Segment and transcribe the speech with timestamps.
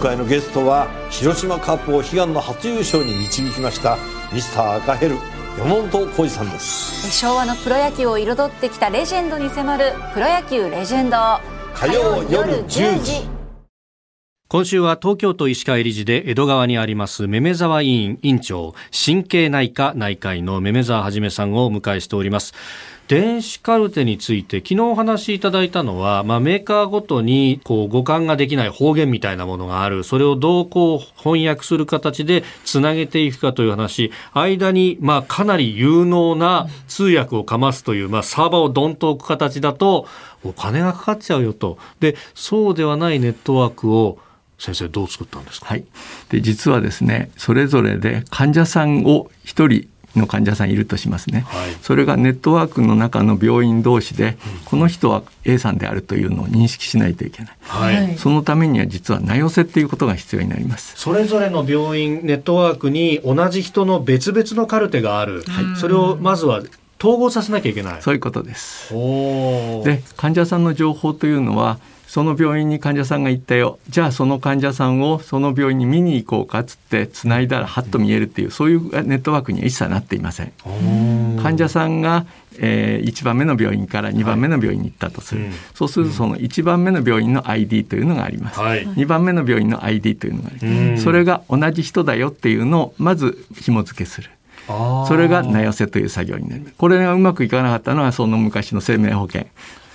[0.00, 3.98] 回のゲストは広島カップを悲願の初優勝に導きました
[4.32, 5.16] ミスター赤ヘル
[5.58, 7.10] 山本浩二さんです。
[7.10, 11.16] 昭和のプロ野球を彩ってきたレジェンドに迫る「プロ野球レジェンド」
[11.74, 13.40] 火曜夜10時。
[14.48, 22.52] 今週は東京都医師会理事で江戸川にありますめめ沢委員院長神経内科内科医のめめ沢はじめさんをお迎えしております
[23.10, 30.04] 電子カルテについて昨日お話しいただいたのは、まあ、メーカーごとにこう互換ができない方言みたいなものがある。
[30.04, 34.12] それをどうこう翻訳する形でつなげていくかという話。
[34.32, 40.06] 間にまあかなり有能な通訳をかますという、まあ、サーバーをどんと置く形だと
[40.44, 41.78] お金がかかっちゃうよと。
[41.98, 44.20] でそうではないネットワークを
[44.56, 45.84] 先生どう作ったんですか、はい、
[46.28, 60.94] で実はですねそれぞれで患者さんを1人の患者さんいるとしますね、はい、それがネットワークの中の病院同士で、この人は A さんであるというのを認識しないといけない、はい、そのためには実は名寄せっていうことが必要になります。
[60.96, 66.62] それぞれの病院ネットワークに同じ人の別々のカルテがある、はい、それをまずは
[67.00, 68.02] 統合させなきゃいけない。
[68.02, 68.92] そういうことです。
[68.92, 71.78] で患者さんの情報というのは
[72.10, 73.78] その病院に患者さんが行ったよ。
[73.88, 80.52] じゃあその患者さんをその病院に見に行こうかっつってつないだらはっと見えるっていうそういうネットワークには一切なっていません。
[81.40, 82.26] 患者さんが、
[82.58, 91.04] えー、1番目の病院から2番目の病院に行ったとする、はい、そうするとその1番目の病院の ID というのがあります、はい、2番目の病院の ID というのがあります。
[91.04, 94.30] それが同じ人だよっていうのをまず紐付けする。
[95.08, 96.74] それが名寄せという作業になります。
[96.76, 99.46] これがうまくいかなかったのはその昔の生命保険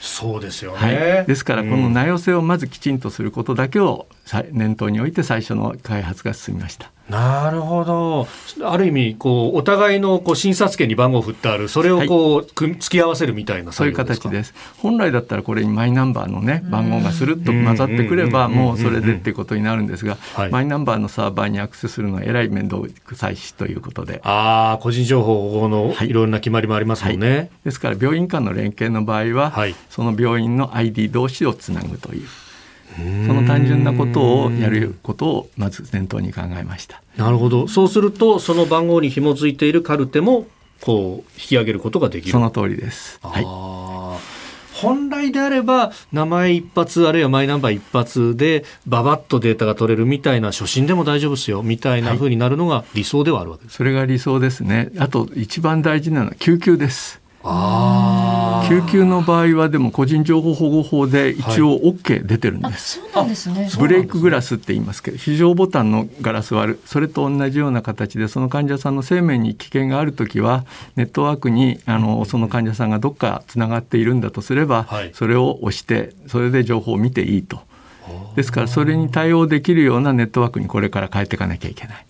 [0.00, 4.06] そうですよね、はい、ですからこの名寄せをまずきちんとすることだけを
[4.52, 6.92] 念頭に置いて最初の開発が進みました。
[7.08, 8.28] なるほど。
[8.62, 14.54] ある意味、こう、お互いのこう診察券に番号を振ってある、それをこう、はい、突き合わせるみたいなそういう形です。
[14.78, 20.18] 本来だったらこれにマイナンバーのね、番号がスルッと混ざってくれば、もうそれでってことになるんですが、
[20.50, 24.20] マイナンバーのサーバーにアクセスするのはえらい面倒くさいしということで。
[24.24, 27.30] ああ、個人情報保護のいろんな決まりもありますもんね。
[27.30, 29.54] はい、ですから、病院間の連携の場合は、
[29.88, 32.28] その病院の ID 同士をつなぐという。
[33.26, 37.02] その単純なことをやることをまず念頭に考えました。
[37.16, 37.68] なるほど。
[37.68, 40.46] そうするとその番号に紐づいているカルテも
[40.80, 42.32] こう引き上げることができる。
[42.32, 43.18] その通りです。
[43.22, 44.48] はい。
[44.80, 51.64] 本来であれば名前一発あるいはマイナンバー一発でばばっとデータが取れるみたいな初診でも大丈夫ですよ。
[51.64, 54.90] みたいなふうになるのが理想ではあるわけです、はい、それが理想ですね。
[54.98, 63.70] あと一番大事なのは救急です救急の場合はでも個人情報保護法で一応 OK 出てるんです、はい、そうなんですね。
[63.78, 66.80] ブレイクグラスって言いますけど非常ボタンのガラス割る。
[66.84, 70.64] それと同じような形でその患者さんの生命に危険がある時は
[70.96, 77.60] ネットワークにあのその患者さんがどっかつながっているんだとすれば、はい、それを押してそれで情報を見ていいと。
[78.36, 82.06] ですからそれに対応できるようなネットワークにこれから変えていかなきゃいけない。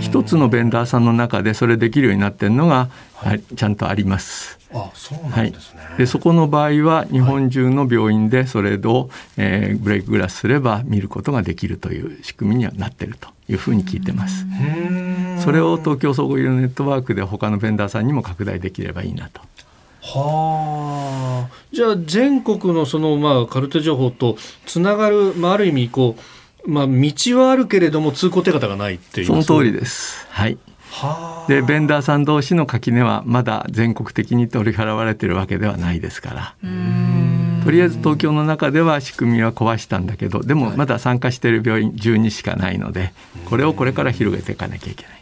[0.00, 4.58] 一つのベンダーさんの中でそれできるようになってるのが、はい、ちゃんとあります。
[4.72, 14.44] あそうなんですね、はい、でそこの場合は日本中の病院でそれを、えー、ブレイクグラスすれば見ることができるという仕組みにはなっているというふうに聞いてます。
[15.42, 19.40] それを東京総合医療ネットワークで他のベンダーさんにも拡大できればいいなと。
[20.02, 21.54] はあ。
[21.72, 24.36] じゃあ全国のそのまあカルテ情報と
[24.66, 26.20] つながる、まあ、ある意味こう
[26.66, 29.26] まあ、道はあるけれども通行手形がないっていう。
[29.26, 30.26] その通りです。
[30.30, 30.58] はい。
[31.48, 36.54] でベンダーさん同士の垣根はまだ全国的に取り払われてるわけではないですから。
[37.64, 43.12] とりあえず東京の中では仕組みは壊したんだけどでもまだ参加している病院12しかないので
[43.46, 45.15] これをこれから広げていかなきゃいけない。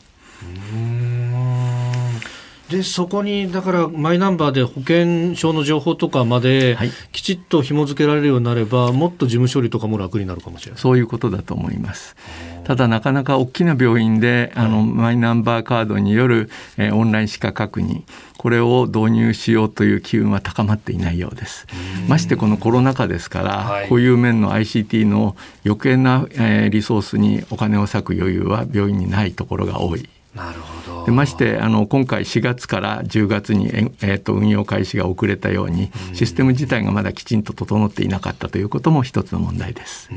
[2.70, 6.78] でそこにだからマイナンバーで保険証の情報とかまで
[7.12, 10.80] きちっと紐付けられるようになれば、はい、もっと事務処理とかも楽になるかもしれない。
[10.80, 12.16] そういうことだと思います。
[12.64, 16.48] ただなかなか大きな病院であの、マイナンバーカードによる、
[16.78, 18.04] えー、オンライン歯科確認
[18.38, 21.66] これを導入しようという機運は高まっていないようです。
[22.08, 30.08] ましてこのコロナ禍ですから、はい、こういう面の ICT の余計な、えー、リソースにお金を割く余裕は病院にないところが多い。
[30.34, 30.73] なるほど
[31.06, 40.10] でましてあの今回4月から10月に、えー、と運用開始が遅れたようにシステム自体がまだきちんと整っていなかったということも一つの問題です。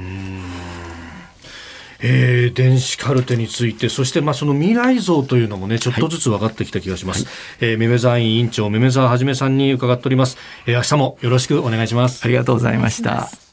[1.99, 7.33] えー、電子カルテについてそしてまあその未来像というのもねちょっとずつ分かってきた気がします、はい、
[7.71, 10.37] えー、めめ沢委員長めめ沢はじめさんに伺っております、
[10.67, 12.23] えー、明日もよろしくお願いします。
[12.23, 13.46] ありがとうございました